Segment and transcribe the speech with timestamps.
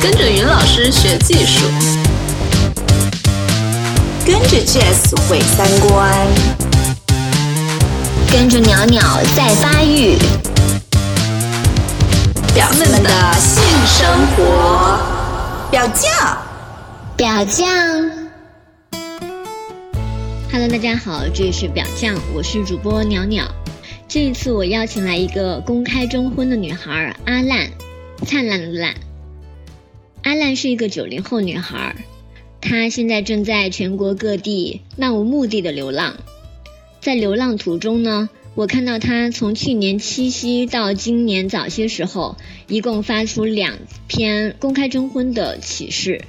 [0.00, 1.66] 跟着云老师学技术，
[4.24, 6.14] 跟着 Jazz 毁三观，
[8.30, 9.00] 跟着袅袅
[9.34, 10.16] 在发育，
[12.54, 15.00] 表妹们的性生活，
[15.70, 16.38] 表酱，
[17.16, 17.66] 表酱。
[20.52, 23.44] Hello，大家好，这里是表酱，我是主播袅袅。
[24.06, 27.68] 这一次我邀请来一个公开征婚的女孩阿烂，
[28.24, 28.94] 灿烂的烂。
[30.22, 31.96] 阿烂是一个九零后女孩，
[32.60, 36.16] 她现在正在全国各地漫无目的的流浪。
[37.00, 42.36] 在流浪途中呢，我看到她从去年七夕到今年早些时候，
[42.66, 46.22] 一共发出两篇公开征婚的启事，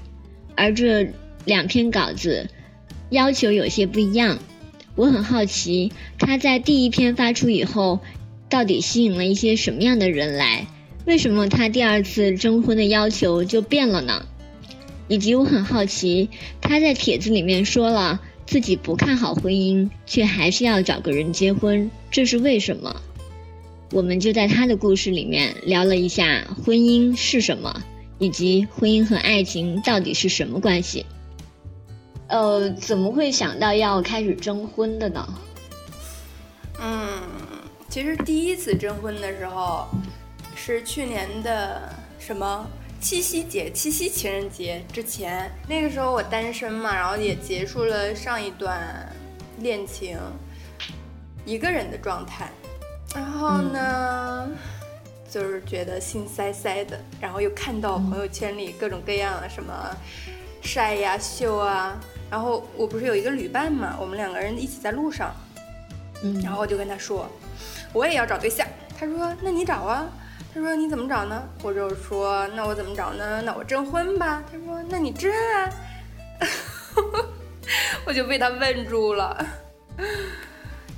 [0.56, 1.10] 而这
[1.44, 2.50] 两篇稿子
[3.10, 4.40] 要求有些不一样。
[4.96, 8.00] 我很好奇，她在第一篇发出以后，
[8.50, 10.68] 到底吸引了一些什么样的人来？
[11.10, 14.28] 为什么他第二次征婚的要求就变了呢？
[15.08, 16.30] 以及我很好奇，
[16.62, 22.96] 他在帖子里面说了自己不看好婚姻，却还是要找个人结婚，这是为什么？
[23.92, 27.82] 我们就在他的故事里面聊了一下婚姻是什么，
[28.20, 31.08] 以及婚姻和爱情到底是什么关系。
[32.28, 35.28] 呃，怎么会想到要开始征婚的呢？
[36.80, 37.20] 嗯，
[37.90, 39.88] 其实第一次征婚的时候。
[40.62, 42.68] 是去年的什么
[43.00, 49.08] 七夕节、七夕情人节之前，那个时候我单身嘛，然后也结束了上一段
[49.60, 50.20] 恋情，
[51.46, 52.50] 一个人的状态，
[53.16, 54.50] 然后呢，
[55.32, 59.74] 就是觉得心塞塞的，然后又看到朋友圈里各种各样的什么
[60.62, 61.98] 晒呀、秀啊，
[62.30, 65.34] 然后我不是有一个旅伴嘛，我们两个人一起在路上，
[66.22, 67.30] 嗯，然后我就跟他说，
[67.94, 68.68] 我也要找对象，
[69.00, 70.06] 他说那你找啊。
[70.52, 73.42] 他说：“你怎么找呢？”我就说：“那我怎么找呢？
[73.44, 75.70] 那我征婚吧。”他说：“那你征啊。
[78.04, 79.46] ”我就被他问住了，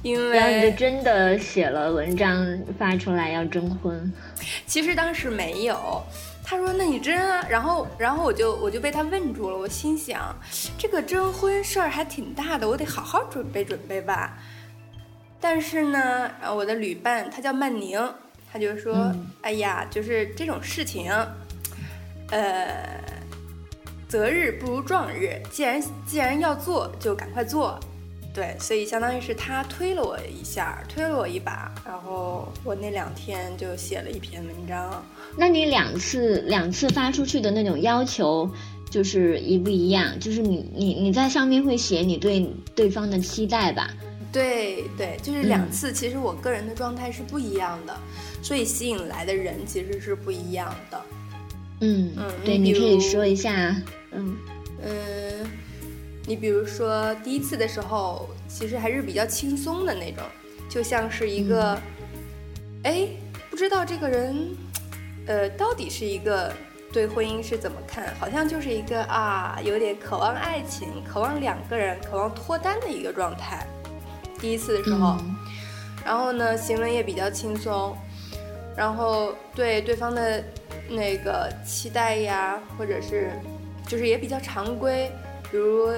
[0.01, 2.47] 因为然后你就真的写了文章
[2.79, 4.11] 发出来要征婚。
[4.65, 6.01] 其实当时没有，
[6.45, 9.57] 他说：“那你征啊。”然后，然后我就我就被他问住了。
[9.57, 10.33] 我心想，
[10.77, 14.37] 这个征婚事儿还挺大的，我得好好准备准备吧。
[15.41, 17.99] 但是呢，我的旅伴他叫曼宁。
[18.51, 21.09] 他就说：“哎呀，就是这种事情，
[22.29, 22.99] 呃，
[24.09, 25.41] 择日不如撞日。
[25.49, 27.79] 既然既然要做，就赶快做。
[28.33, 35.03] 对，所以相当于是他推了我一下，推了我一把，然后我那两天就写了一篇文章。
[35.37, 38.49] 那你两次两次发出去的那种要求，
[38.89, 40.17] 就是一不一样？
[40.19, 43.89] 就是你你你在上面会写你对对方的期待吧？
[44.31, 47.93] 对对，就是两次，其实我个人的状态是不一样的。”
[48.41, 51.01] 所以吸引来的人其实是不一样的，
[51.81, 53.75] 嗯嗯，对，你可以说一下，
[54.11, 54.35] 嗯
[54.83, 55.51] 嗯，
[56.25, 60.23] 你比如说第一次的时候，其实还是比较轻松的那种，
[60.67, 61.79] 就像是一个，
[62.83, 63.07] 哎，
[63.49, 64.35] 不知道这个人，
[65.27, 66.51] 呃，到底是一个
[66.91, 73.65] 对婚姻是怎么看，好像就是一个啊，有点渴望爱情，渴望两个人，渴望脱单的一个状态。
[74.39, 75.17] 第一次的时候，
[76.03, 77.95] 然后呢，行为也比较轻松。
[78.75, 80.43] 然后对对方的
[80.89, 83.31] 那个期待呀，或者是
[83.85, 85.11] 就是也比较常规，
[85.51, 85.89] 比如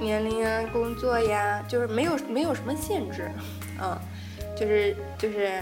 [0.00, 3.28] 年龄啊、工作呀，就是没有没有什么限制，
[3.82, 3.98] 嗯，
[4.56, 5.60] 就是就是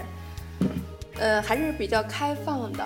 [1.17, 2.85] 呃还是比较开放的。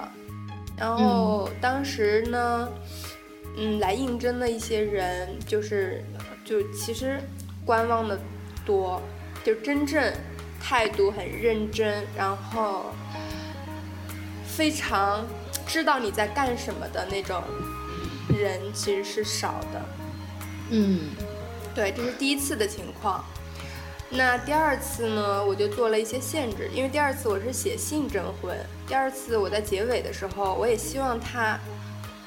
[0.78, 2.70] 然后当时呢，
[3.58, 6.04] 嗯，来应征的一些人，就是
[6.46, 7.20] 就其实
[7.66, 8.18] 观望的
[8.66, 9.02] 多，
[9.44, 10.14] 就真正
[10.60, 12.86] 态度很认真，然后。
[14.57, 15.23] 非常
[15.68, 17.44] 知道你在干什么的那种
[18.28, 19.85] 人其实是少的，
[20.72, 21.12] 嗯，
[21.75, 23.23] 对，这是第一次的情况。
[24.09, 28.57] 那第二次呢，我就做了一些限制，因为第二次我是写信征婚。
[28.88, 31.59] 第二次我在结尾的时候，我也希望他，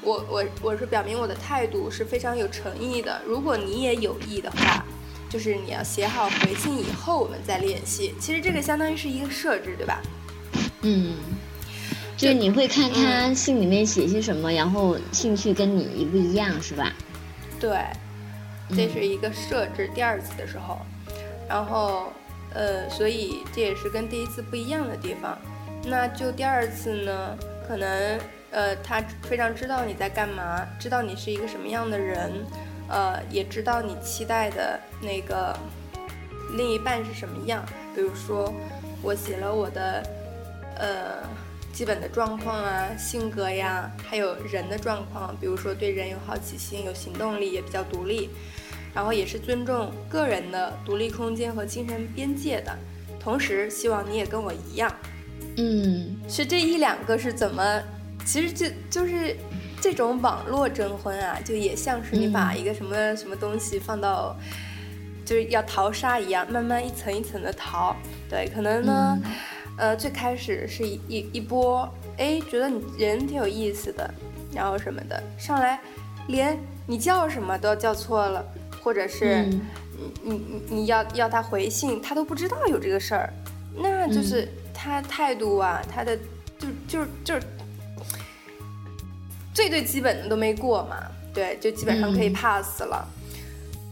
[0.01, 3.21] 我我我是表明我的态度是非常有诚意的。
[3.25, 4.85] 如果你也有意的话，
[5.29, 8.15] 就是你要写好回信以后我们再联系。
[8.21, 10.01] 其实这个相当于是一个设置，对吧？
[10.83, 11.17] 嗯。
[12.21, 16.93] 就是你会看他信里面写些什么，然后兴趣跟你一不一样，是吧？
[17.59, 17.83] 对，
[18.69, 19.89] 这是一个设置。
[19.95, 20.77] 第二次的时候，
[21.49, 22.13] 然后
[22.53, 25.35] 呃，所以这也是跟第一次不一样的地方。
[25.83, 27.35] 那就第二次呢，
[27.67, 28.19] 可能
[28.51, 32.31] 呃，他非常知道你在干嘛，知道你是一个什么样的人，
[32.87, 35.57] 呃，也知道你期待的那个
[36.55, 37.65] 另一半是什么样。
[37.95, 38.53] 比如说，
[39.01, 40.03] 我写了我的
[40.75, 41.40] 呃。
[41.73, 48.29] 基本的状况啊、性格呀，还有人的状况，比如说对人有好奇心、有行动力，也比较独立，
[48.93, 52.77] 然后也是尊重个人的独立空间和精神边界的。
[53.19, 54.91] 同时，希望你也跟我一样。
[55.57, 57.81] 嗯，是这一两个是怎么？
[58.25, 59.35] 其实就就是
[59.81, 64.37] 这种网络征婚啊，就也像是你把一个什么什么东西放到，
[65.25, 67.95] 就是要淘沙一样，慢慢一层一层的淘。
[68.29, 69.17] 对，可能呢，
[69.77, 74.13] 呃，最开始是一一一波，哎，觉得你人挺有意思的，
[74.53, 75.79] 然后什么的，上来
[76.27, 78.45] 连你叫什么都要叫错了，
[78.83, 83.33] 或者是你你你你要要他回信，他都不知道有这个事儿，
[83.75, 86.17] 那就是他态度啊，他的
[86.59, 87.41] 就就就是
[89.53, 90.97] 最最基本的都没过嘛，
[91.33, 93.07] 对，就基本上可以 pass 了。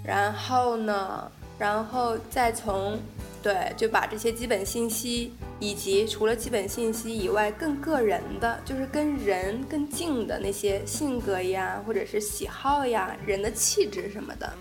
[0.03, 2.97] 然后呢，然后再从
[3.43, 14.53] 对，就把这些基本信息，以及除了基本信息以外更个人的，就是跟人更近的那些性格呀，或者是喜好呀，人的气质什么的，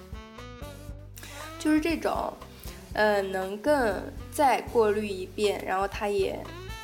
[1.58, 2.32] 就是这种，
[2.94, 3.94] 呃，能更
[4.32, 6.38] 再过滤一遍，然后他也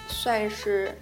[0.06, 0.96] 算是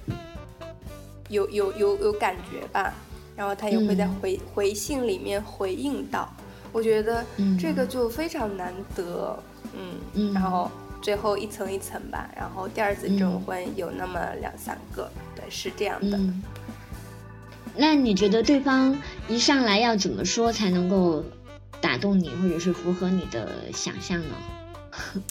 [1.29, 2.95] 有有有有感觉吧，
[3.37, 6.33] 然后他也会在回、回信里面回应到，
[6.73, 7.25] 我觉得
[7.61, 9.39] 这个就非常难得，
[10.15, 10.71] 嗯，然后
[11.03, 16.17] 最后一层一层吧，然后第二次征婚有那么两三个，对，是这样的。
[16.17, 16.43] 嗯，
[17.77, 18.97] 那你觉得对方
[19.29, 21.25] 一上来要怎么说才能够
[21.81, 25.23] 打动你，或者是符合你的想象呢？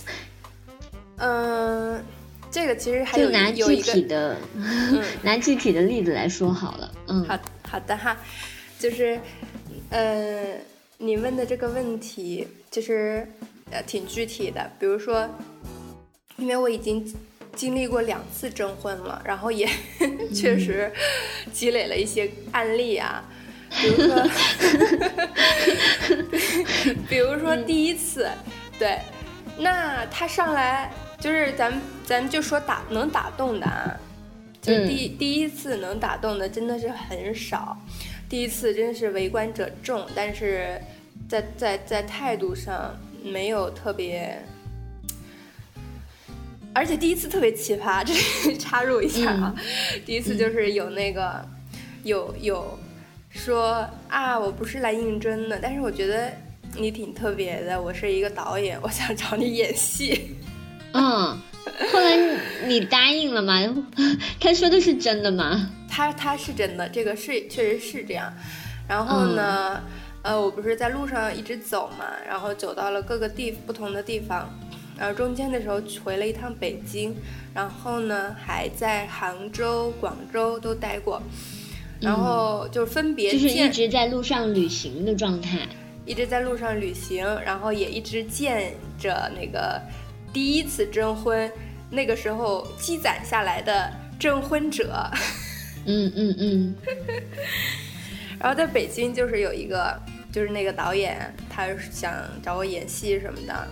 [1.17, 2.03] 嗯，
[2.51, 4.35] 这个其实还有就拿具体的，
[5.23, 6.91] 拿具体的例子来说好了。
[7.07, 7.39] 嗯，好
[7.69, 8.17] 好的哈，
[8.77, 9.17] 就是，
[9.89, 10.57] 呃，
[10.97, 13.25] 你问的这个问题就是
[13.71, 15.29] 呃挺具体的，比如说，
[16.37, 17.03] 因为我已经
[17.55, 19.67] 经历过两次征婚了，然后也
[20.33, 20.91] 确实
[21.51, 23.23] 积累了一些案例啊，
[23.81, 24.27] 比如说，
[27.09, 28.29] 比如说第一次，
[28.77, 28.99] 对，
[29.57, 33.99] 那他上来就是咱们咱们就说打能打动的啊。
[34.61, 37.75] 就第、第一次能打动的真的是很少，
[38.29, 40.79] 第一次真是围观者众，但是
[41.27, 44.43] 在在在态度上没有特别，
[46.73, 48.13] 而且第一次特别奇葩，这
[48.49, 49.55] 里插入一下啊，
[50.05, 51.45] 第一次就是有那个、
[52.03, 52.79] 有有
[53.29, 56.31] 说啊，我不是来应征的，但是我觉得
[56.77, 60.35] 你挺特别的，我是一个导演，我想找你演戏。
[60.93, 61.37] 嗯，
[61.91, 62.17] 后来
[62.65, 63.53] 你答应了吗？
[64.39, 65.69] 他说的是真的吗？
[65.89, 68.33] 他他是真的，这个是确实是这样。
[68.87, 69.81] 然后呢，
[70.23, 74.47] 呃，我不是在路上一直走嘛，然后走到了各个地不同的地方，
[74.97, 77.15] 然后中间的时候回了一趟北京，
[77.55, 81.21] 然后呢还在杭州、广州都待过，
[81.99, 85.67] 然后就分别就是一直在路上旅行的状态。
[86.05, 89.81] 一直在路上旅行，然后也一直见着那个
[90.33, 91.51] 第一次征婚
[91.89, 95.09] 那个时候积攒下来的征婚者。
[95.85, 96.75] 嗯嗯嗯
[98.39, 99.95] 然后在北京就是有一个，
[100.31, 103.67] 就是那个导演，他想找我演戏什么的，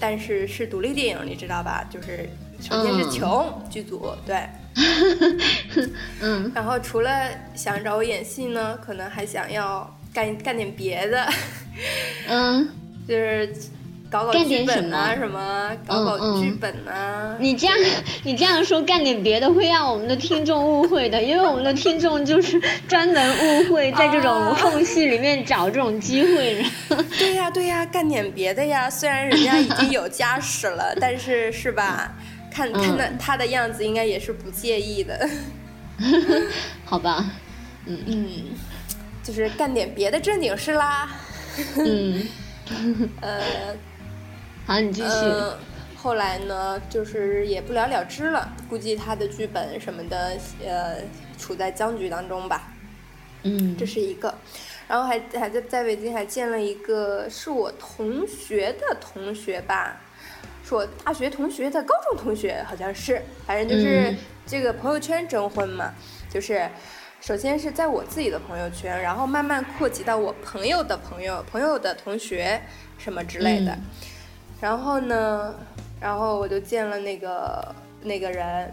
[0.00, 1.84] 但是是独立电影，你知道吧？
[1.90, 2.28] 就是
[2.60, 3.10] 首先是嗯。
[3.10, 4.48] 穷、剧组，对，
[6.22, 6.50] 嗯。
[6.54, 11.28] 然后除了想找我演戏呢，可能还想要干干点别的，
[12.28, 12.68] 嗯，
[13.06, 13.54] 就是
[14.16, 17.36] 搞搞剧干点本啊什么什么，搞搞剧本啊。
[17.38, 17.76] 你这样
[18.22, 26.64] 你这样说干点别的，会让我们的听众误会的，因为我们的听众就是专门误会在这种缝隙里面找这种机会。
[27.18, 28.88] 对呀对呀，干点别的呀。
[28.88, 32.14] 虽然人家已经有家室了，但是是吧？
[32.50, 35.28] 看看那他的样子，应该也是不介意的。
[36.86, 37.24] 好吧，
[37.84, 38.28] 嗯嗯，
[39.22, 41.06] 就是干点别的正经事啦。
[41.76, 42.26] 嗯，
[43.20, 43.40] 呃
[44.66, 45.06] 好，你继续。
[45.06, 45.56] 呃，
[45.96, 48.52] 后来呢，就是也不了了之了。
[48.68, 50.96] 估计他的剧本什么的，呃，
[51.38, 52.72] 处在僵局当中吧。
[53.44, 53.76] 嗯。
[53.78, 54.34] 这是一个，
[54.88, 60.00] 然后还还在在北京还见了一个是我同学的同学吧，
[60.64, 64.16] 是我大学同学的高中同学，好像是，反正就是嗯。
[64.48, 65.94] 这个朋友圈征婚嘛，
[66.28, 66.68] 就是
[67.20, 72.60] 首先是在我自己的朋友圈，然后慢慢扩及到我朋友的朋友、朋友的同学
[72.98, 73.82] 什么之类的，嗯
[74.60, 75.54] 然后呢，
[76.00, 78.72] 然后我就见了那个那个人，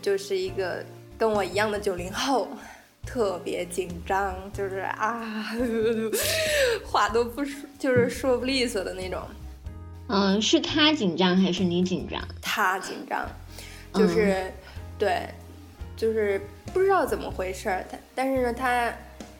[0.00, 0.84] 就是一个
[1.18, 2.48] 跟我一样的九零后，
[3.06, 5.22] 特别紧张，就是啊，
[6.84, 9.20] 话都不说，就是说不利索的那种。
[10.08, 12.20] 嗯，是他紧张还是你紧张？
[12.42, 13.26] 他紧张，
[13.94, 14.52] 就是、
[14.98, 15.28] 对，
[15.96, 16.40] 就是
[16.72, 18.92] 不知道怎么回事儿，他但是呢，他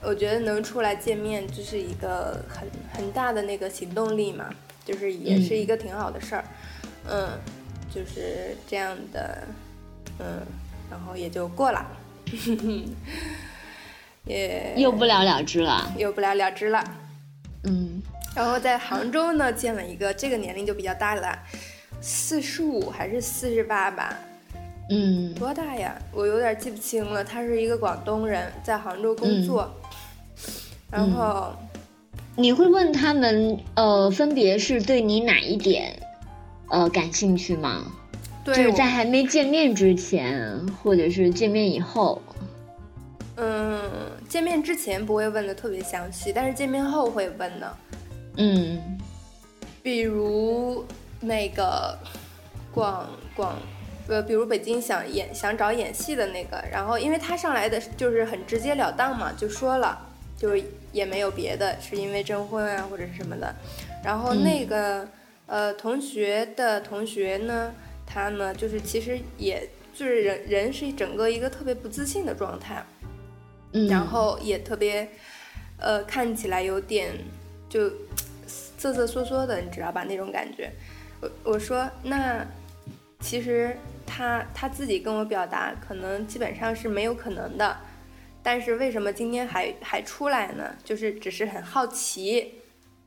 [0.02, 4.48] 我觉得能出来见面就是一个很很大的那个行动力嘛，
[4.84, 6.44] 就是也是一个挺好的事儿，
[7.08, 7.38] 嗯，
[7.94, 9.42] 就是这样的，
[10.18, 10.42] 嗯，
[10.90, 11.86] 然后也就过了，
[14.26, 16.84] 也又不了了之了，又不了了之了，
[17.64, 18.02] 嗯，
[18.34, 21.38] 然后在杭州呢见了一个这个年龄就比较大了，
[22.00, 24.18] 四十五还是四十八吧。
[24.90, 25.96] 嗯，多大呀？
[26.12, 27.24] 我有点记不清了。
[27.24, 29.74] 他是一个广东人，在杭州工作。
[30.90, 31.56] 然后，
[32.36, 35.96] 你会问他们，呃，分别是对你哪一点，
[36.68, 37.84] 呃，感兴趣吗？
[38.44, 42.20] 对，就是在还没见面之前，或者是见面以后。
[43.36, 43.80] 嗯，
[44.28, 47.76] 见面之前不会问的特别详细，但是见面后会问的。
[48.36, 48.98] 嗯，
[49.82, 50.84] 比如
[51.20, 51.96] 那个
[52.72, 53.56] 广广。
[54.06, 59.98] 呃，比如北京想演想找演戏的那个，然后因为他上来的就是很直截了当嘛，就说了，
[60.44, 63.54] 就是也没有别的，是因为征婚啊或者是什么的。
[64.04, 65.08] 然后那个
[65.46, 67.72] 呃同学的同学呢，
[68.04, 72.84] 他呢就是其实也就是人人是整个一个特别不自信的状态，
[73.72, 75.08] 嗯，然后也特别
[75.78, 77.10] 呃看起来有点
[77.70, 77.88] 就
[78.46, 80.70] 瑟瑟缩缩的，你知道吧那种感觉。
[81.22, 82.46] 我我说那
[83.20, 83.74] 其实。
[84.06, 87.74] 他他自己跟我表达，可能基本上是没有可能的，
[88.44, 90.76] 但是为什么今天还还出来呢？
[90.84, 92.52] 就是只是很好奇，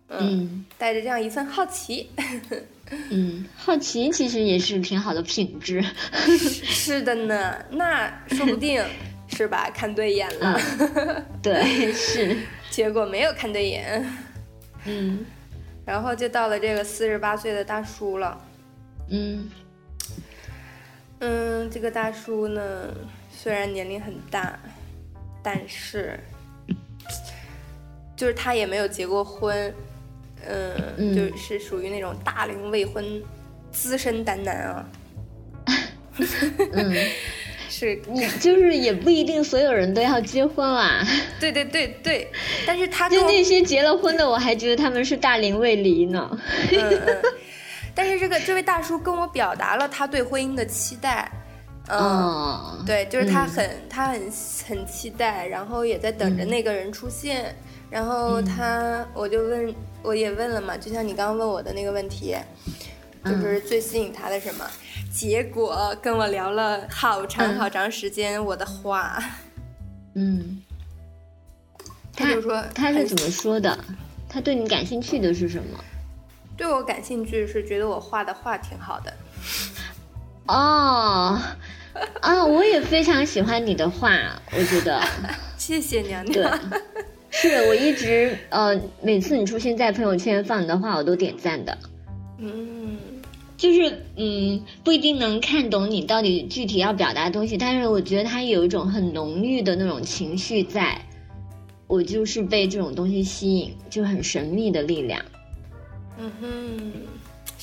[0.09, 2.09] 嗯，带着这样一份好奇，
[3.11, 5.81] 嗯，好奇其实也是挺好的品质，
[6.19, 8.83] 是的呢，那说不定
[9.29, 9.69] 是吧？
[9.73, 10.59] 看对眼了，
[11.41, 12.35] 对，是，
[12.71, 14.03] 结果没有看对眼，
[14.85, 15.23] 嗯，
[15.85, 18.41] 然后就到了这个四十八岁的大叔了，
[19.09, 19.49] 嗯。
[21.19, 22.93] 嗯，这个大叔呢，
[23.31, 24.59] 虽然年龄很大，
[25.41, 26.19] 但是
[28.15, 29.73] 就是他也没有结过婚，
[30.45, 33.05] 嗯，就是属于那种大龄未婚
[33.71, 34.89] 资深单男啊。
[36.73, 36.95] 嗯，
[37.69, 41.05] 是你就是也不一定所有人都要结婚啦。
[41.39, 42.27] 对对对对，
[42.65, 46.39] 但是他就那些结了婚的，我还觉得他们是大龄未离呢。
[46.71, 47.21] 嗯 嗯。
[47.93, 51.31] 但是这个这位大叔跟我表达了他对婚姻的期待，
[51.89, 54.31] 嗯，对，就是他很他很
[54.67, 57.55] 很期待，然后也在等着那个人出现，
[57.89, 62.35] 然后他我就问我也问了嘛，就像你刚刚问我的那个问题，
[63.23, 64.65] 就是最吸引他的什么？
[65.13, 69.17] 结果跟我聊了好长好长时间我的话，
[70.13, 70.61] 嗯，
[72.13, 73.77] 他就说他是怎么说的？
[74.29, 75.79] 他对你感兴趣的是什么？
[76.57, 79.13] 对我感兴趣是觉得我画的画挺好的，
[80.47, 81.39] 哦，
[82.21, 85.01] 啊，我也非常喜欢你的话，我觉得，
[85.57, 86.33] 谢谢娘娘。
[86.33, 86.79] 对，
[87.29, 91.77] 是我一直呃，每次你出现在朋友圈放你的话，我都点赞的。
[92.39, 92.97] 嗯，
[93.57, 100.99] 就是嗯，不一定能看懂你到底具体要表达的东西，但是我觉得它有一种很浓郁的那种情绪在，
[101.87, 105.19] 我就是被这种东西吸引，就很神秘的力量。
[106.19, 106.91] 嗯哼，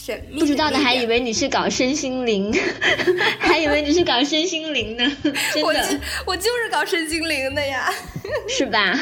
[0.04, 2.52] 神秘不知道的还以为你是搞身心灵，
[3.40, 5.12] 还以为你是搞身心灵呢，
[5.54, 7.90] 真的，我就是搞身心灵的呀，
[8.46, 8.94] 是吧？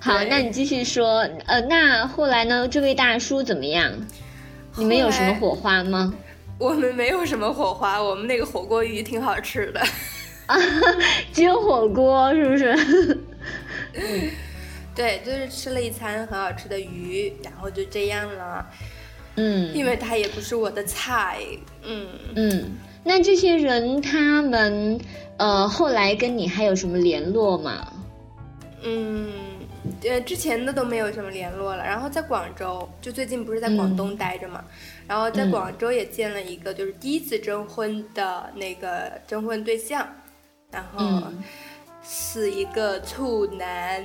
[0.00, 2.66] 好，那你继续说，呃，那后来呢？
[2.66, 3.92] 这位大叔怎么样？
[4.76, 6.12] 你们有什么火花吗？
[6.58, 9.80] 我们没有什么火花，我们那个火锅鱼挺好吃的，
[10.46, 10.58] 啊，
[11.32, 12.74] 只有火锅是不是？
[13.94, 14.30] 嗯。
[14.96, 18.66] 对，就是吃了一餐很好吃的鱼，然后就这样了。
[19.38, 21.38] 嗯，因为他也不是我的菜。
[21.84, 25.00] 嗯嗯，那这些人他们
[25.36, 27.92] 呃后来跟你还有什么联络吗？
[28.82, 29.32] 嗯，
[30.02, 31.84] 呃，之前的都没有什么联络了。
[31.84, 34.64] 然后在广州，就最近不是在广东待着嘛，
[35.06, 40.06] 然后在广州也见了一个就是第一次征婚的那个征婚对象，
[40.70, 41.22] 然后
[42.04, 44.04] 是一个处男。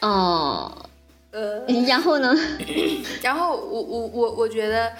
[0.00, 0.72] 哦，
[1.30, 2.34] 呃，然后呢？
[3.22, 4.92] 然后我我我我觉得，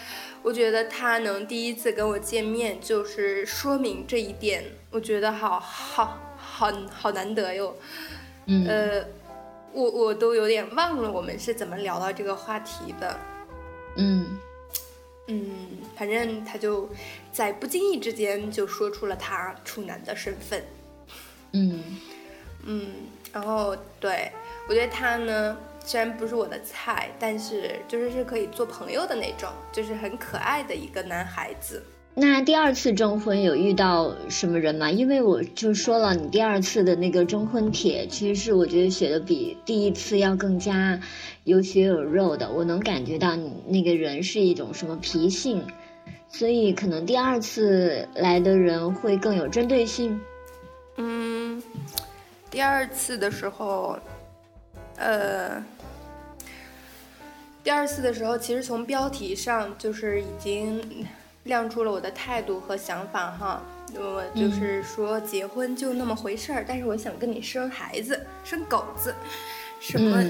[0.43, 7.75] 我觉得他能第一次跟我见面，就是说明这一点，我觉得好好好好难得哟。
[8.47, 9.05] 嗯，呃，
[9.73, 13.19] 我我都有点忘了我们是怎么聊到这个话题的。
[13.97, 14.39] 嗯
[15.27, 16.89] 嗯，反正他就
[17.33, 20.65] 在不经意之间就说出了他处男的身份。
[21.53, 21.83] 嗯
[22.65, 22.87] 嗯，
[23.33, 24.31] 然后对。
[24.69, 25.57] 我觉得他呢，
[25.91, 31.83] 虽然不是我的菜，但是就是是可以做朋友的那种，就是很可爱的一个男孩子。
[32.15, 34.89] 那第二次征婚有遇到什么人吗？
[34.89, 41.01] 因为我就说了，你第二次的那个征婚帖，其实是我觉得写的比第一次要更加
[41.43, 42.49] 有血有肉的。
[42.53, 45.67] 我能感觉到你那个人是一种什么脾性，
[46.29, 50.21] 所以可能第二次来的人会更有针对性。
[50.99, 51.61] 嗯，
[52.49, 53.99] 第二次的时候，
[54.97, 55.65] 呃，
[57.63, 61.07] 第二次的时候，其实从标题上就是已经。
[61.45, 63.63] 亮出了我的态度和想法哈，
[63.95, 69.13] 我就是说结婚就那么回事儿，但是我想跟你生孩子，生狗子，
[69.81, 70.23] 什么，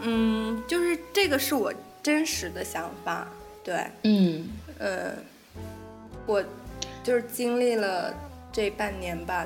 [0.00, 1.74] 嗯，就是这个是我
[2.04, 3.26] 真实的想法，
[3.64, 4.48] 对，嗯，
[4.78, 5.12] 呃，
[6.24, 6.42] 我
[7.02, 8.14] 就是经历了
[8.52, 9.44] 这半年吧，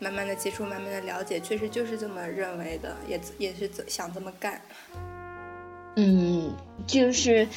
[0.00, 4.60] 慢慢的接触，慢慢的了解，确实就是这么认为的，也也是想这么干，
[5.98, 6.54] 嗯，
[6.86, 7.48] 就是。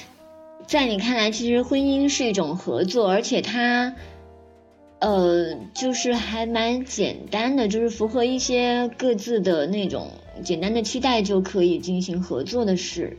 [0.67, 3.93] 在你看来，其实婚姻是一种合作，而且它，
[4.99, 10.11] 呃，就是还蛮简单的，就是符合一些各自的那种
[10.45, 13.17] 简单的期待就可以进行合作的事，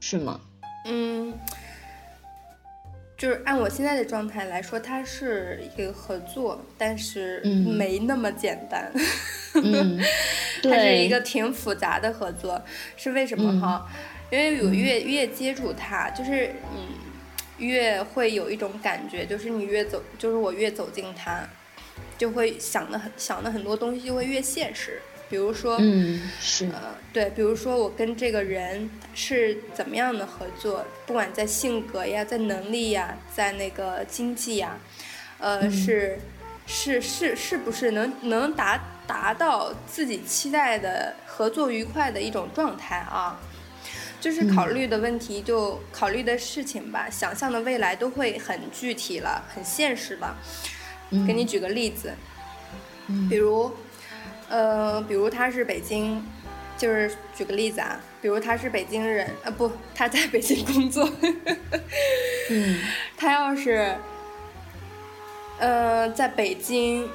[0.00, 0.40] 是吗？
[0.84, 1.32] 嗯，
[3.16, 8.92] 就是按我现在的状态来说，它是一个合作，但是没那么简单，
[10.62, 12.60] 它是一个挺复杂的合作，
[12.96, 13.88] 是为什么哈？
[14.32, 16.88] 因为我越越接触他，就是嗯，
[17.58, 21.46] 越会有一种感觉，就是你越走，就是我越走近他，
[22.16, 25.02] 就会想的很想的很多东西就会越现实。
[25.28, 34.78] 比如说，嗯，是，呃，对，比如说我跟这个人是怎么样的合作，不管在性格呀，在能力呀，在那个经济呀，
[35.38, 36.18] 呃，是
[36.66, 43.38] 是是是不是能能达达到自己期待的合作愉快的一种状态啊？
[44.22, 50.36] 就是考虑的问题，就考虑的事情吧，想象的未来都会很具体了，很现实了。
[51.26, 52.14] 给你举个例子，
[53.28, 53.72] 比如，
[54.48, 56.24] 呃，比如他是北京，
[56.78, 61.10] 就是举个例子啊，比如他是北京人，呃不，他在北京工作。
[62.48, 62.80] 嗯，
[63.16, 63.96] 他要是，
[65.58, 67.10] 呃，在北京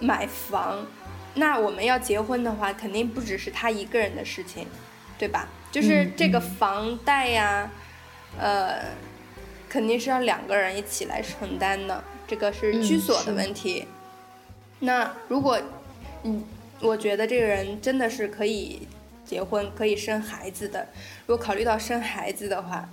[0.00, 0.86] 买房，
[1.32, 4.66] 那我们要结婚的话，肯定不只是他一个人的事情，
[5.18, 5.48] 对吧？
[5.72, 7.70] 就是这个房贷呀，
[8.38, 8.82] 呃，
[9.68, 13.86] 肯定是要两个人一起来承担的，这个是居所的问题。
[14.78, 15.60] 那如果，
[16.22, 16.42] 嗯，
[16.80, 18.88] 我觉得这个人真的是可以
[19.22, 20.88] 结婚、可以生孩子的。
[21.26, 22.88] 如果考虑到生孩子的话，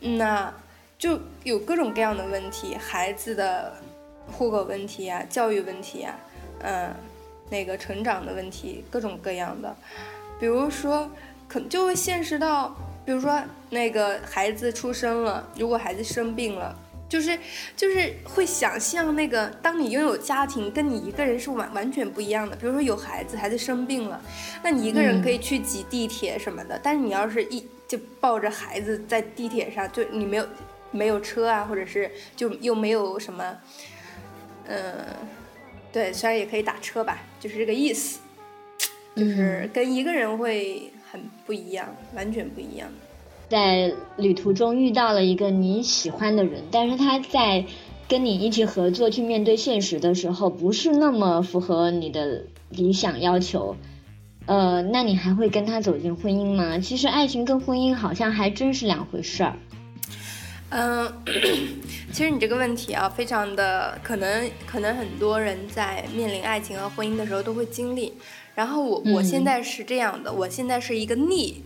[0.00, 0.52] 那
[0.98, 3.80] 就有各种各样的问题，孩子的
[4.26, 6.18] 户口问题呀、教育问题呀，
[6.60, 6.94] 嗯，
[7.48, 9.74] 那个成长的问题，各种各样的，
[10.38, 11.10] 比如说。
[11.52, 13.38] 可能就会现实到，比如说
[13.68, 16.74] 那个孩子出生了，如果孩子生病了，
[17.10, 17.38] 就是
[17.76, 22.56] 就是会想象那个，当你拥有家庭，跟你一个人是完完全不一样的。
[22.56, 24.18] 比如说有孩子，孩子生病了，
[24.62, 30.48] 那你一个人可以去挤地铁什么的，但是你要是一就抱着孩子在地铁上，就你没有
[30.90, 33.58] 没有车啊，或者是就又没有什么，
[34.68, 34.80] 嗯，
[35.92, 38.20] 对，虽然也可以打车吧，就是这个意思，
[39.14, 40.90] 就是跟一个人会。
[41.12, 42.88] 很不一样，完全不一样。
[43.50, 47.66] 在旅途中遇到了一个你喜欢的人，但是他在
[48.08, 53.76] 跟你一起合作去面对现实的时候，不是那么符合你的理想要求。
[54.46, 56.78] 呃，那你还会跟他走进婚姻吗？
[56.78, 59.58] 其实爱情跟婚姻好像还真是两回事儿。
[60.74, 61.22] 嗯，
[62.12, 68.14] 其实你这个问题啊，非常的可能，可能很多人在面临爱情和婚姻的时候都会经历。
[68.54, 71.62] 然后我我现在是这样的，我现在是一个逆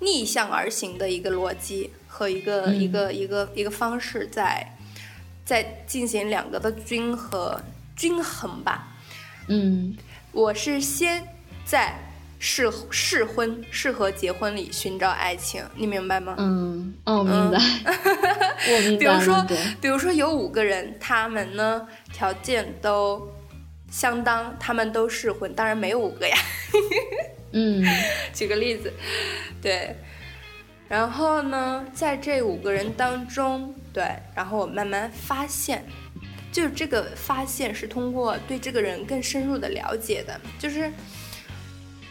[0.00, 4.76] 逆向而行的一个逻辑和一个一个一个一个方式，在
[5.46, 7.58] 在进行两个的均衡
[7.96, 8.88] 均衡吧。
[9.48, 9.96] 嗯，
[10.30, 11.26] 我是先
[11.64, 11.94] 在
[12.42, 16.34] 适适婚适合结婚里寻找爱情，你明白吗？
[16.38, 17.58] 嗯，哦，明白。
[18.74, 18.98] 我明白。
[18.98, 19.46] 比如说，
[19.80, 23.30] 比如说有五个人，他们呢条件都。
[23.92, 26.34] 相当，他们都适婚，当然没有五个呀。
[27.50, 27.84] 嗯，
[28.32, 28.90] 举个例子，
[29.60, 29.94] 对，
[30.88, 34.02] 然后呢，在这五个人当中，对，
[34.34, 35.84] 然后我慢慢发现，
[36.50, 40.90] 就是这个发现是通过对这个人更深入的了解的，就是，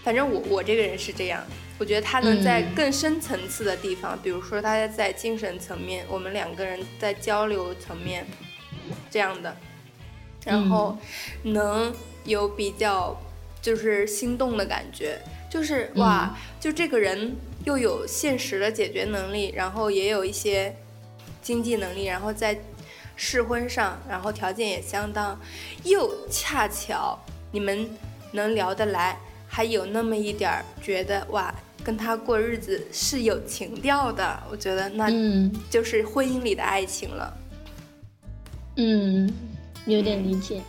[0.03, 1.43] 反正我我这个人是这样，
[1.77, 8.25] 我觉得他能在更深层次的地方，比如说他在精神层面，我们两个人在交流层面，
[9.09, 9.55] 这样的。
[10.43, 10.97] 然后，
[11.43, 11.93] 能
[12.25, 13.15] 有比较
[13.61, 20.75] 就是心动的感觉，就是哇，就这个人又有现实的解决能力，然后也有一些
[21.43, 22.59] 经济能力，然后在
[23.15, 25.39] 试婚上，然后条件也相当，
[25.83, 27.19] 又恰巧
[27.51, 27.87] 你们
[28.31, 29.19] 能聊得来，
[29.53, 37.37] 还有那么一点儿觉得哇，跟他过日子是有情调的，我觉得那嗯就是婚姻里的爱情了。
[38.77, 39.29] 嗯，
[39.85, 40.61] 有点理解。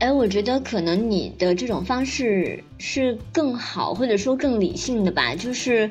[0.00, 5.88] 哎，我觉得可能你的这种方式是更好，或者说更理性的吧，就是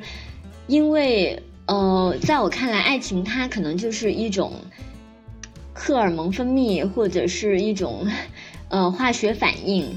[0.66, 4.52] 因为呃，在我看来，爱情它可能就是一种
[5.72, 8.06] 荷尔蒙分泌或者是一种
[8.68, 9.96] 呃化学反应，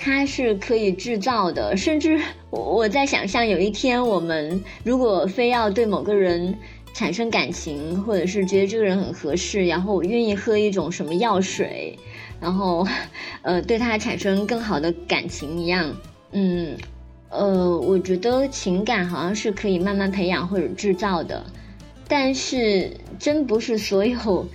[0.00, 1.76] 它是可以制造的。
[1.76, 6.54] 甚至我我在想象有一天我们如果非要对某个人
[6.94, 11.98] 产生感情，或者是觉得这个人很合适，然后我愿意喝一种什么药水。
[12.40, 12.86] 然后，
[13.42, 15.92] 呃，对他产生更好的感情一样，
[16.30, 16.76] 嗯，
[17.30, 21.44] 呃，我觉得情感好像是可以慢慢培养或者制造的，
[22.06, 24.46] 但是真不是所有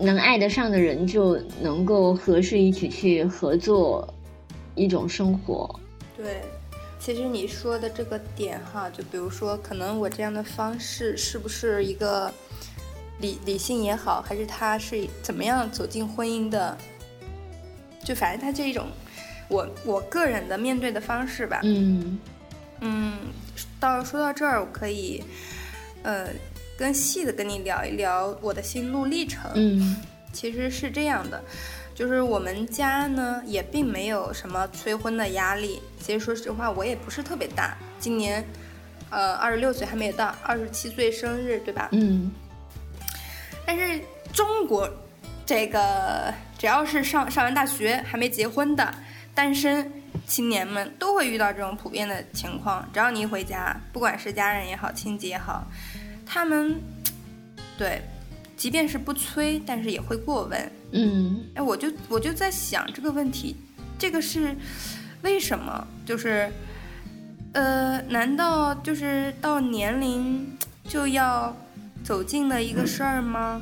[0.00, 4.13] 能爱得上的人就能够合适一起去合作
[4.74, 5.78] 一种生活。
[6.16, 6.42] 对，
[6.98, 12.32] 其实你说的这个点哈，就比如说，可能我这样的方式是不是一个
[13.20, 16.76] 理理性也好，还是他是怎么样走进婚姻的？
[18.04, 18.86] 就反正他这一种，
[19.48, 21.60] 我我个人的面对的方式吧。
[21.64, 22.18] 嗯
[22.80, 23.14] 嗯，
[23.80, 25.22] 到说到这儿，我可以，
[26.02, 26.28] 呃，
[26.76, 29.50] 更细的跟你聊一聊我的心路历程。
[29.54, 29.96] 嗯
[30.32, 31.40] 其实是这样的，
[31.94, 35.80] 就是我们家呢也并没有什么催婚的压力。
[36.00, 38.44] 其实说实话，我也不是特别大，今年，
[39.10, 41.88] 呃，二十六岁还没有到，二十七岁生日，对吧？
[41.92, 42.30] 嗯
[43.66, 43.98] 但是
[44.32, 44.86] 中国
[45.46, 48.94] 这个只要是上上完大学还没结婚的
[49.34, 49.90] 单身
[50.26, 52.86] 青年们，都会遇到这种普遍的情况。
[52.92, 55.66] 只要你一回家，不管是家人也好，亲戚也好，
[56.26, 56.78] 他们
[57.78, 58.02] 对，
[58.64, 60.72] 即便是不催，但是也会过问。
[60.92, 63.54] 嗯哎，我就我就在想这个问题，
[63.98, 64.56] 这个是
[65.20, 65.86] 为什么？
[66.06, 66.50] 就是，
[67.52, 70.56] 呃，难道就是到年龄
[70.88, 71.54] 就要
[72.02, 73.60] 走近的一个事儿吗？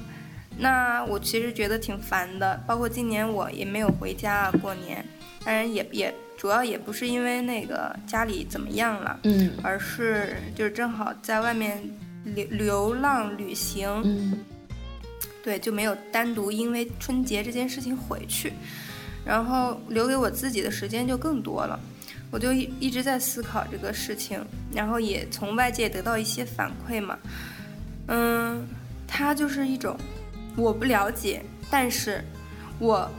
[0.57, 5.05] 那我其实觉得挺烦的，包括今年我也没有回家过年，
[5.45, 11.83] 当然也也主要也不是因为那个家里怎么样了，嗯而是就是正好在外面
[12.23, 14.39] 流流浪旅行，嗯
[15.43, 18.53] 对，就没有单独因为春节这件事情回去，
[19.25, 21.79] 然后留给我自己的时间就更多了。
[22.31, 27.19] 我就一一直在思考这个事情，然后也从外界得到一些反馈嘛。
[28.07, 28.67] 嗯，
[29.07, 29.97] 它就是一种
[30.57, 32.25] 我不了解，但是
[32.79, 33.11] 我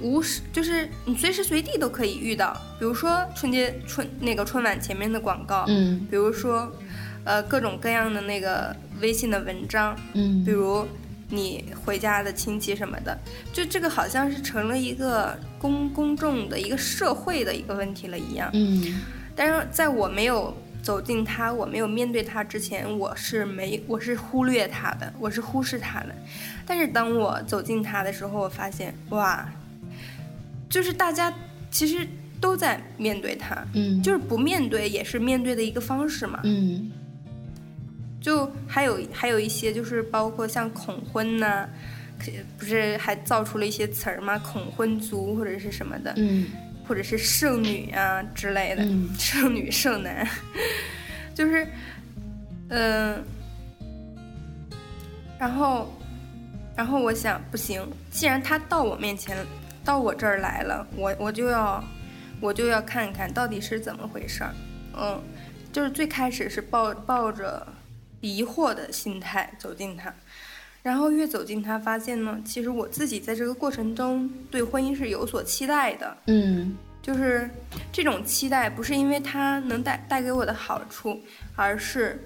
[0.00, 6.70] 无时就是你随时随地都可以遇到，比如说春节春那个春晚前面的广告，嗯比如说
[7.24, 10.84] 呃各种各样的那个微信的文章，嗯比如
[11.28, 13.18] 你回家的亲戚什么的，
[13.52, 18.50] 就这个好像是成了一个公公众的一个社会的一个问题了一样。
[18.52, 19.00] 嗯
[19.36, 26.14] 但是在我没有走进他，我没有面对他之前，我是没我是忽略他的，我是忽视他的。
[26.64, 29.44] 但是当我走进他的时候，我发现哇，
[30.68, 31.34] 就是大家
[31.70, 32.06] 其实
[32.40, 36.38] 都在面对他，嗯就是不面对也是面对的一个方式嘛。
[36.44, 36.92] 嗯
[38.24, 41.68] 就还有还有一些就是包括像恐婚呐、
[42.18, 44.38] 可不是还造出了一些词儿吗？
[44.38, 46.46] 恐婚族或者是什么的，嗯。
[46.88, 49.10] 或者是剩女啊之类的，嗯。
[49.18, 50.26] 剩女剩男，
[51.34, 51.66] 就是，
[52.68, 53.22] 嗯、
[55.38, 55.94] 然后，
[56.74, 59.36] 然后我想不行，既然他到我面前，
[59.84, 61.84] 到我这儿来了，我我就要，
[62.40, 64.54] 我就要看看到底是怎么回事儿，
[64.96, 65.22] 嗯，
[65.72, 67.66] 就是最开始是抱抱着
[68.24, 70.12] 疑惑的心态走进他。
[70.82, 77.48] 然后越走近他，发现呢，其实我自己在这个过程中对婚姻是有所期待的，嗯就是
[77.92, 81.18] 这种期待不是因为它能带带给我的好处，
[81.54, 82.22] 而是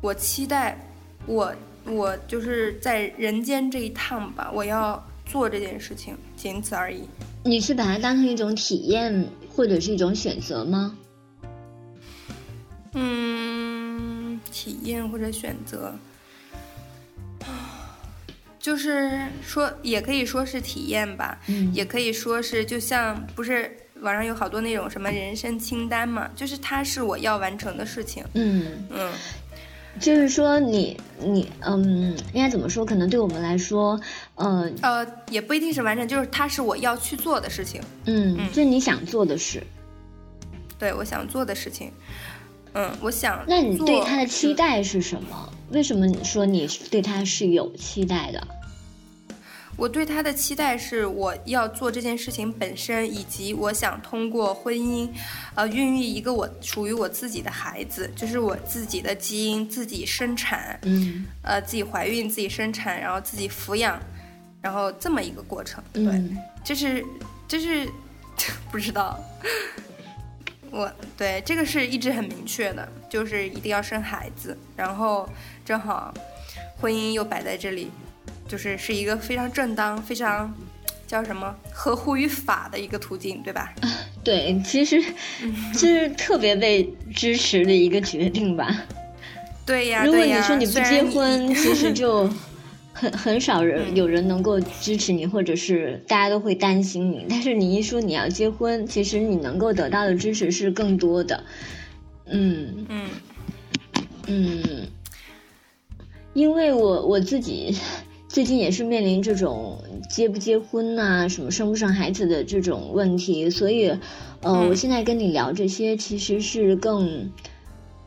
[0.00, 0.78] 我期待
[1.26, 1.54] 我
[1.86, 7.08] 我就是在人间这一趟吧，我要做这件事情，仅此而已。
[7.44, 10.98] 你是把它当成一种体验或者是一种选择吗？
[12.92, 15.94] 嗯，体验或者选择，
[18.58, 28.24] 就是说也可以说是体验吧，嗯也可以说是就像不是网上有好多那种什么人生清单嘛，就是它是我要完成的事情。
[28.34, 29.12] 嗯，嗯
[30.00, 32.84] 就是说你你嗯，应该怎么说？
[32.84, 34.00] 可能对我们来说，
[34.36, 39.62] 呃呃，也不一定是完成，就是它是我要去做的事情，嗯，嗯就是你想做的事。
[40.78, 41.92] 对我想做的事情。
[42.74, 43.44] 嗯，我想。
[43.46, 44.54] 那你对他的期？
[44.54, 45.52] 待是什么？
[45.70, 48.46] 为什么你说你对他是有期待的？
[49.74, 55.08] 我对他的期待是，我要做这件事情本身，以及我想通过婚姻，
[55.54, 63.98] 呃，孕育一个我属于我自己的孩子，就是我自己的基因自己生产，嗯，呃，自己怀孕自己生产，然后自己抚养，
[64.60, 65.82] 然后这么一个过程。
[65.90, 67.02] 对，嗯这是
[67.48, 67.88] 就是
[68.70, 69.18] 不知道。
[70.72, 75.28] 我对这个是一直很明确的，就是一定要生孩子，然后
[75.66, 76.12] 正好
[76.80, 77.90] 婚姻又摆在这里，
[78.48, 80.52] 就是是一个非常正当、非常
[81.06, 83.74] 叫什么合乎于法的一个途径，对吧？
[84.24, 85.04] 对，其实
[85.74, 88.74] 这 是特别被支持的一个决定吧。
[89.66, 92.26] 对呀，如果你说你不结婚，其实就
[92.92, 97.26] 很很少人嗯有人能够支持你，或者是大家都会担心你。
[97.28, 101.44] 但是你一说你要结婚，其实你能够得到的支持是更多的。
[102.26, 103.08] 嗯嗯
[104.26, 104.86] 嗯，
[106.34, 107.76] 因为我我自己
[108.28, 113.98] 最近也是面临这种结不结婚呐、什么生不生孩子的这种问题，所以呃，
[114.42, 117.30] 嗯我现在跟你聊这些其实是更。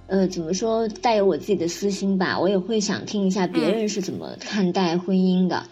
[0.07, 5.63] 呃，怎么说，带有我自己的私心吧，我也会想听一下别人是怎么看待婚姻的。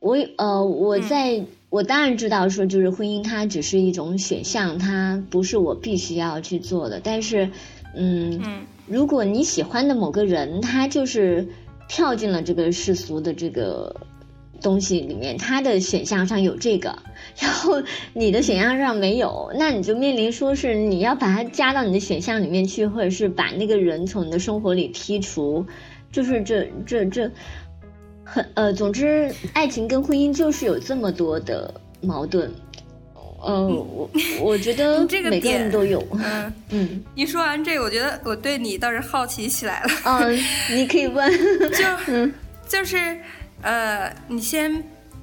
[0.00, 7.00] 我呃，我在、我当然知道说，就是婚姻它只是一种选项，它不是我必须要去做的。
[7.04, 7.50] 但是，
[7.94, 11.46] 嗯，嗯如果你喜欢的某个人，他就是
[11.88, 13.94] 跳进了这个世俗的这个
[14.60, 16.98] 东西里面，他的选项上有这个，
[17.38, 25.66] 然后你的选项上没有，那你就面临说是你要把它加到你的选项里面去，或者是把那个人从你的生活里剔除，
[26.10, 27.30] 就是这这这
[28.24, 32.50] 很呃，总之，爱情跟婚姻就是有这么多的矛盾。
[33.44, 34.08] 呃，我
[34.40, 39.88] 我觉得 嗯这个每个人都有，嗯，嗯一说完这个，我觉得我对你倒是好奇起来了。
[40.04, 40.38] 嗯，
[40.70, 41.28] 你可以问，
[41.72, 42.32] 就、嗯
[42.68, 42.96] 就是
[43.62, 44.82] 呃，你先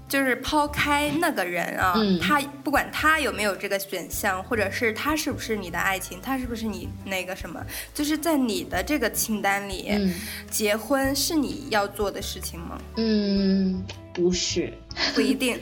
[0.10, 10.12] 就是抛开那个人啊，嗯他不管他有没有这个选项，或者是他是不是你的爱情，他是不是你那个什么，就是在你的这个清单里，嗯
[10.50, 12.82] 结婚是你要做的事情吗？
[12.98, 14.74] 嗯，不是，
[15.14, 15.56] 不一定，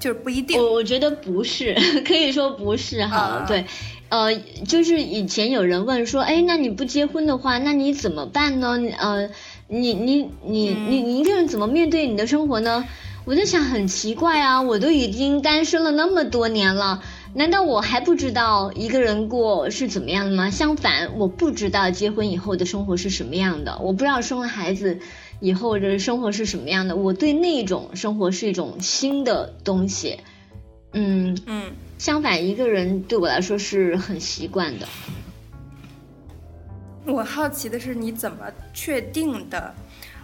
[0.00, 0.58] 就是不一定。
[0.60, 1.72] 我我觉得不是，
[2.04, 3.64] 可以说不是哈，啊对，
[4.08, 4.34] 呃，
[4.66, 8.76] 就是以前有人问说，哎，那你不结婚的话，那你怎么办呢？
[8.98, 9.30] 呃，
[9.68, 12.84] 你你你嗯你你一个人怎么面对你的生活呢？
[13.28, 17.04] 我在想，很奇怪啊，我都已经单身了那么多年了。
[17.34, 20.48] 难道我还不知道一个人过是怎么样的吗？
[20.48, 24.98] 相反，我不知道结婚以后的生活是什么样的，我不知道生了孩子
[25.40, 26.96] 以后的生活是什么样的。
[26.96, 30.20] 我对那种生活是一种新的东西，
[30.94, 34.88] 嗯，嗯，相反，一个人对我来说是很习惯的。
[37.04, 39.74] 我好奇的是你怎么确定的？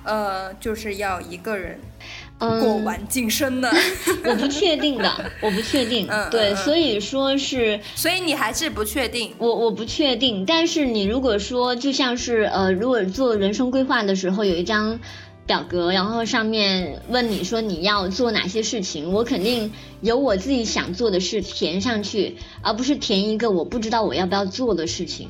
[0.04, 3.70] 呃，就是要一个人嗯，过完今生的，
[4.26, 6.06] 我不确定的，我不确定。
[6.10, 9.32] 嗯对，所以说是所以你还是不确定。
[9.38, 14.98] 我我不确定，但是你如果说就像是呃，如果做人生规划的时候有一张
[15.46, 25.28] 表格，然后上面问你说你要做哪些事情，我肯定有我自己想做的事填上去，而不是填一个我不知道我要不要做的事情。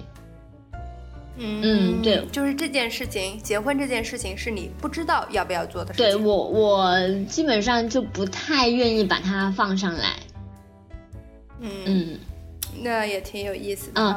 [1.37, 6.07] 嗯嗯对就是这件事情，结婚这件事情是你不知道要不要做的事情。
[6.07, 10.17] 对我我基本上就不太愿意把它放上来。
[11.61, 12.19] 嗯，嗯。
[12.83, 14.01] 那也挺有意思的。
[14.01, 14.17] 嗯，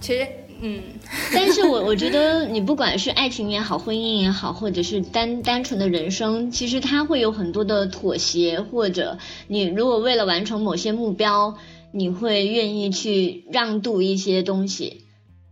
[0.00, 0.26] 其实，
[0.60, 0.82] 嗯，
[1.32, 11.56] 但是我我觉得你不管是爱情也好，婚姻也好，或者是单单纯的人生，其实它会有很多的妥协，或者你如果为了完成某些目标，
[11.92, 15.04] 你会愿意去让渡一些东西，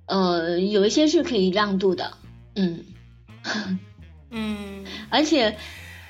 [0.06, 2.12] 呃，有一些是可以让渡的，
[2.54, 2.84] 嗯，
[4.30, 5.56] 嗯， 而且，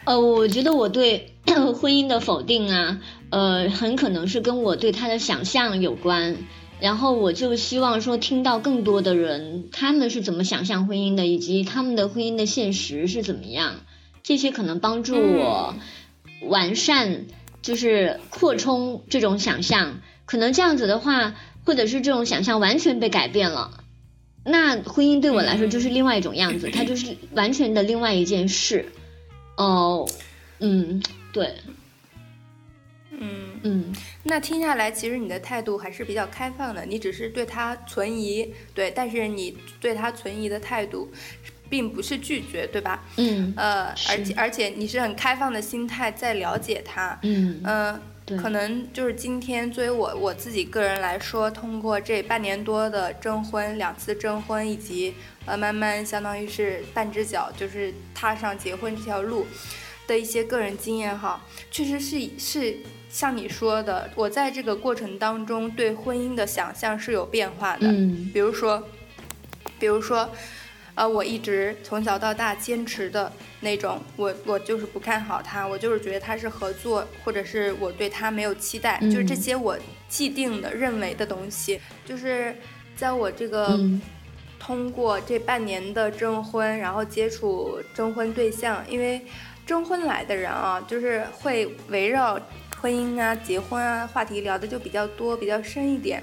[0.04, 1.34] 呃，我觉得我对
[1.74, 6.36] 婚姻的否定啊，呃，很可能是跟我对他的想象有关。
[6.78, 13.76] 然后我就希望说，听到更多的人他们是怎么想象婚姻的，以及他们的婚姻的现实是怎么样，
[14.22, 15.74] 这些可能帮助我
[16.42, 17.24] 完善，
[17.62, 20.00] 就是扩充这种想象。
[20.26, 23.84] 可能这样子的话，或者是这种想象完全被改变了。
[24.46, 28.86] 那婚姻对我来说就是另外一种样子，它就是完全的另外一件事。
[29.56, 30.08] 哦，
[30.60, 31.54] 嗯，对，
[33.10, 33.94] 嗯，嗯。
[34.22, 41.10] 那听下来，其实你的态度还是比较开放的，你只是对他存疑，对，但是你对他存疑的态度，
[41.68, 43.02] 并不是拒绝，对吧？
[43.16, 47.60] 嗯呃，而且而且你是很开放的心态在了解他，嗯。
[47.64, 59.46] 嗯、对可能就是今天作为我我自己个人来说，通过这半年多的征婚，两次征婚，以及呃慢慢相当于是半只脚就是踏上结婚这条路，
[60.08, 62.76] 的一些个人经验哈，确实是是
[63.08, 67.86] 像你说的，我在这个过程当中对婚姻的想象是有变化的。
[67.86, 68.82] 嗯，比如说，
[69.78, 70.28] 比如说，
[70.96, 79.78] 呃，我一直从小到大坚持的那种，我我就是不看好他，我就是觉得他是合作，或者是我对他没有期待，就是这些我
[80.08, 82.56] 既定的认为的东西，就是
[82.96, 83.78] 在我这个。
[84.58, 89.20] 通过这半年的征婚，然后接触征婚对象，因为
[89.64, 92.40] 征婚来的人啊，就是会围绕
[92.80, 96.20] 婚姻啊、结婚啊话题聊的就比较多、比较深一点，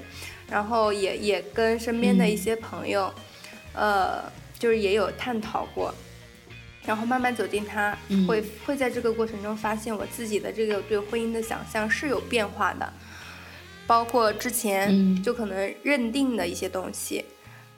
[0.50, 3.14] 然后也也跟身边的一些朋友，
[3.74, 4.22] 呃，
[4.64, 5.94] 就是也有探讨过，
[6.86, 12.94] 然后慢慢走进他，会会在这个过程中发现我自己的这个对婚姻的想象是有变化的，
[13.86, 17.26] 包括之前就可能认定的一些东西。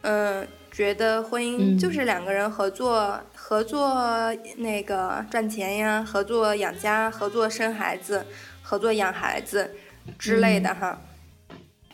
[0.04, 8.24] 嗯，觉得婚姻就是两个人合作，合作那个赚钱呀，合作养家，合作生孩子，
[8.62, 9.76] 合作养孩子
[10.20, 11.02] 之类的哈，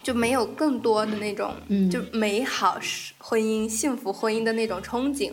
[0.04, 1.54] 就没有更多的那种
[1.92, 2.80] 就美好
[3.18, 5.32] 婚姻、幸福婚姻的那种憧憬。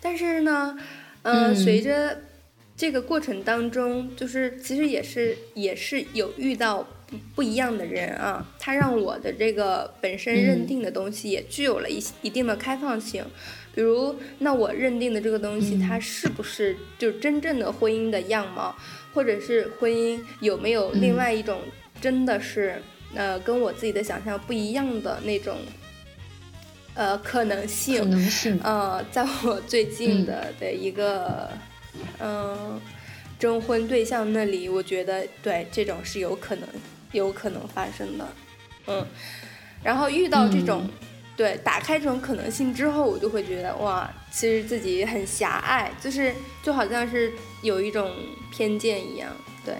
[0.00, 0.78] 但是呢，
[1.22, 2.22] 嗯，随着
[2.76, 6.86] 这个过程当中，就是其实也是也是有遇到。
[7.34, 13.24] 不一样的人啊，他让我的这个本身认定的东西也具有了一一定的开放性。
[13.74, 18.76] 比如，那我认定的这个东西，它是不是就真正的婚姻的样貌，
[19.12, 21.62] 或者是婚姻有没有另外一种
[22.00, 22.80] 真的是
[23.14, 25.56] 呃跟我自己的想象不一样的那种
[26.94, 27.98] 呃可能性？
[27.98, 28.60] 可能性。
[28.62, 31.50] 呃，在我最近的的一个
[32.18, 32.80] 嗯
[33.38, 36.68] 征婚对象那里，我觉得对这种是有可能。
[37.12, 38.28] 有可能发生的，
[38.86, 39.04] 嗯，
[39.82, 40.88] 然后遇到这种，
[41.36, 48.14] 对，打开这种可能性之后，我就会觉得哇，其实自己很狭隘，就是就好像是有一种
[48.52, 49.28] 偏见一样，
[49.64, 49.74] 对，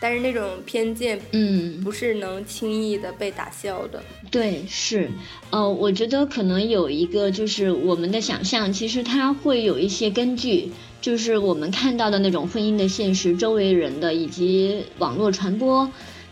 [0.00, 4.02] 但是那种偏见，嗯，不是能轻易的被打消的。
[4.30, 5.10] 对，是，
[5.50, 15.90] 呃，我觉得可能有一个就是我们的想象，其实它会有一些根据，就是我们看到的那种婚姻的现实，周围人的以及网络传播。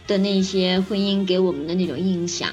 [0.09, 2.49] 的那些婚姻给我们的那种印象，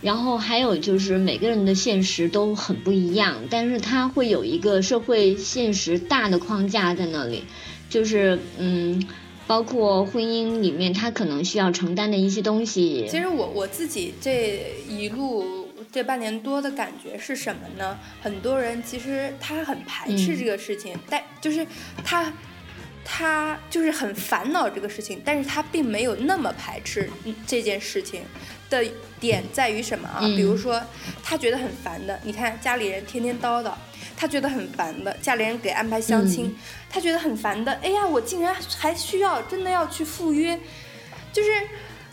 [0.00, 7.42] 然后还有就是每个人的现实都很不一样，但是它会有一个社会现实大的框架在那里，
[7.88, 9.04] 就是嗯，
[9.50, 13.08] 包括婚姻里面他可能需要承担的一些东西。
[13.10, 17.98] 其实我我自己这一路这半年多的感觉是什么呢？
[18.22, 21.66] 很多人其实他很排斥这个事情，但就是
[22.04, 22.32] 他。
[23.02, 27.10] 他就是很烦恼这个事情，但是他并没有那么排斥
[27.46, 28.20] 这件事情
[28.68, 28.84] 的
[29.18, 30.20] 点在于什么啊？
[30.20, 30.80] 比如说，
[31.24, 33.72] 他觉得很烦的，你看家里人天天叨叨，
[34.20, 36.54] 他觉得很烦的，家里人给安排相亲，
[36.90, 40.60] 他觉得很烦的，哎呀，我竟然还需要真的要去赴约，
[41.32, 41.48] 就是。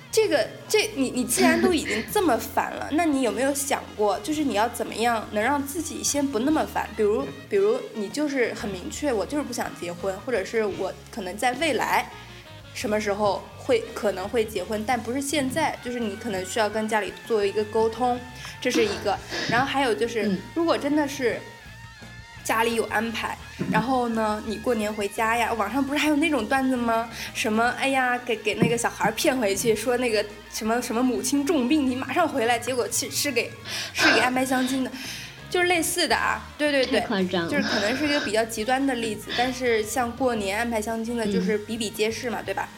[0.09, 6.89] 这个，这你你既然都已经这么烦了， 那你有没有想过，就是你要怎么样能让自己先不那么烦？
[6.95, 12.09] 比如，比如你就是很明确，我就是不想结婚，或者是我可能在未来
[12.73, 18.17] 什么时候会可能会结婚，但不是现在，就是你可能需要跟家里做一个沟通，
[18.61, 19.15] 这是一个。
[19.49, 21.39] 然后还有就是，如果真的是。
[22.47, 23.37] 家里有安排，
[23.69, 25.51] 然后呢，你过年回家呀？
[25.51, 27.09] 网上不是还有那种段子吗？
[27.33, 33.51] 什么，哎呀，给给那个小孩骗回去，说那个什么什么母亲重病，你马上回来，结果是是给
[33.93, 34.89] 是给安排相亲的，
[35.49, 36.41] 就是类似的啊。
[36.57, 37.01] 对对对，
[37.49, 42.69] 就是可能是一个比较极端的例子，但是像过年安排相亲的，就是比比皆是嘛，对吧？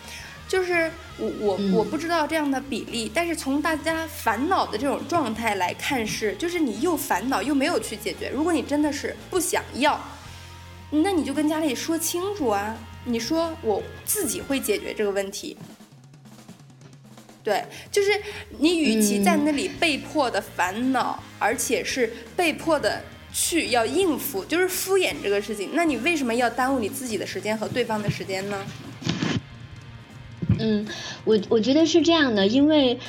[0.50, 8.32] 就是我我我不知道这样的比例，但是从大家烦恼的这种状态来看是，就是你又烦恼又没有去解决。
[8.34, 10.04] 如果你真的是不想要，
[10.90, 12.76] 那你就跟家里说清楚啊！
[13.06, 15.56] 你说我自己会解决这个问题。
[17.44, 18.10] 对，就是
[18.58, 28.66] 你与其在那里被迫的烦恼，而且是被迫的去要应付，就是敷衍这个事情，那你为什么要耽误你自己的时间和对方的时间呢？
[30.60, 30.86] 嗯，
[31.26, 33.00] 我我觉得是这样的，因为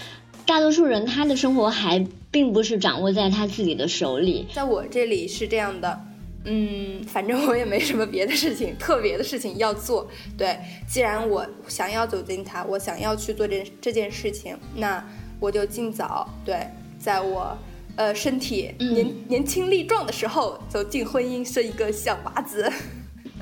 [0.47, 4.47] 大多数人他的生活还并不是掌握在他自己的手里。
[4.55, 6.01] 在我这里是这样的，
[6.45, 10.09] 嗯，反正我也没什么别的事情，特别的事情要做。
[10.39, 10.57] 对，
[10.89, 15.05] 既然我想要走进他，我想要去做这这件事情，那
[15.39, 16.67] 我就尽早对，
[16.99, 17.57] 在我
[17.97, 22.71] 呃身体年年轻力壮的时候走进婚姻，生一个小娃子。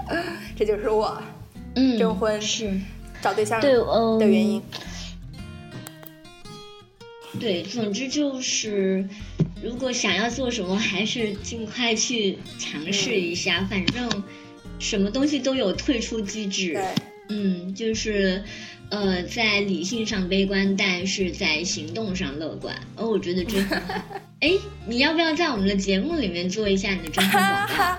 [0.57, 1.23] 这就是我，
[1.75, 2.73] 嗯，征婚是。
[3.21, 4.63] 找对象的原因，
[7.41, 9.09] 对，总之就是，
[9.63, 13.67] 如果想要做什么，还是尽快去尝试一下。
[13.69, 14.25] 反正，
[14.79, 16.75] 什么东西都有退出机制。
[16.75, 16.95] 对，
[17.29, 18.43] 嗯，就是
[18.91, 22.75] 呃，在理性上悲观，但是在行动上乐观。
[22.97, 23.95] 哦，我觉得这很好。
[24.41, 24.53] 哎，
[24.87, 27.99] 你要不要在我们的节目里面做一下你的真心广告？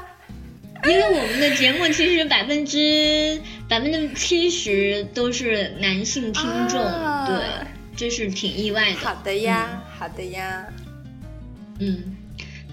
[0.89, 8.97] 因为我们的节目其实百分之百分之七十都是男性听众，啊对，这是挺意外的。
[8.97, 10.65] 好的呀，好的呀。
[11.79, 12.17] 嗯，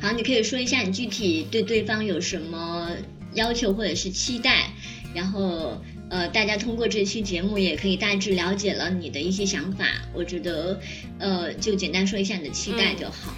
[0.01, 2.91] 好，你可以说一下你具体对对方有什么
[3.35, 4.71] 要求或者是期待，
[5.15, 5.79] 然后
[6.09, 9.85] 呃，大家通过这期节目也可以大致了解了你的一些想法。
[10.15, 10.81] 我觉得
[11.19, 13.35] 呃，就简单说一下你的期待就好。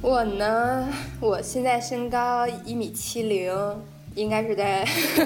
[0.00, 0.88] 我呢，
[1.20, 3.52] 我现在身高一米七零，
[4.16, 4.84] 应该是在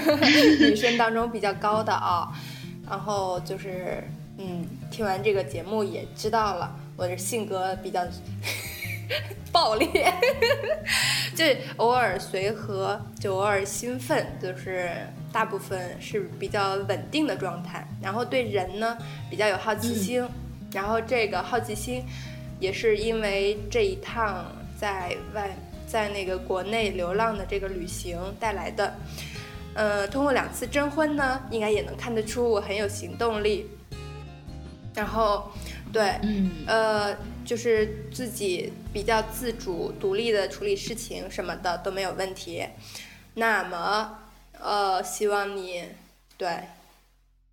[0.60, 2.28] 女生当中比较高的啊。
[2.88, 4.02] 然后就是，
[4.36, 8.04] 嗯，听完这个节目也知道了，我的性格比较
[9.52, 10.12] 暴烈，
[11.36, 14.90] 就是偶尔随和，就偶尔兴奋，就是
[15.32, 17.86] 大部分是比较稳定的状态。
[18.02, 18.98] 然后对人呢
[19.30, 20.26] 比较有好奇心，
[20.72, 22.02] 然后这个好奇心
[22.58, 25.48] 也是因为这一趟在外
[25.90, 28.94] 在那个国内流浪的这个旅行带来的。
[29.74, 33.70] 呃，通过两次征婚呢，应该也能看得出我很有行动力。
[34.94, 35.50] 然后，
[35.92, 42.66] 对，嗯呃，就是自己比较自主、独立的处理事情什么的都没有问题。
[43.34, 44.18] 那么，
[44.60, 45.84] 呃，希望你
[46.36, 46.48] 对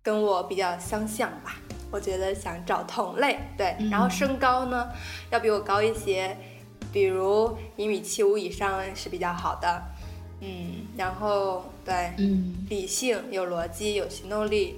[0.02, 1.56] 跟我比较相像吧。
[1.92, 4.90] 我觉得想找同类，对，然后身高呢
[5.30, 6.36] 要比我高一些，
[6.92, 9.82] 比如一米七五以上是比较好的。
[10.40, 14.76] 嗯，然后对，嗯理性、有逻辑、有行动力，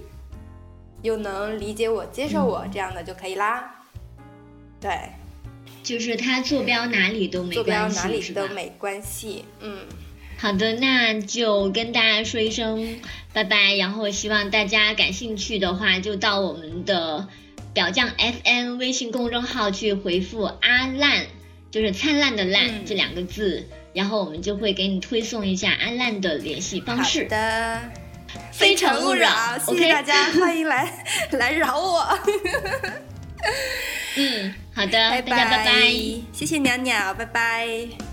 [1.02, 3.84] 又能理解我、接受我，这样的就可以啦。
[4.80, 4.90] 对，
[5.82, 9.44] 就是他坐标哪里都没坐标关系，哪里都没关系。
[9.60, 9.80] 嗯，
[10.38, 12.98] 好的，那就跟大家说一声
[13.34, 17.28] 拜拜，然后希望大家感兴趣的话，就到我们的
[17.74, 21.26] 表酱 FM 微信公众号去回复“阿烂”，
[21.70, 27.24] 就是灿烂的烂、嗯这两个字，然后我们就会给你推送一下阿烂的联系方式好式。
[27.26, 27.80] 的。
[28.52, 32.18] 非诚勿扰谢谢大家，欢迎来 来扰我，
[34.16, 35.72] 嗯，好的，拜大家拜拜。
[36.32, 38.09] 谢谢鸟鸟，拜拜。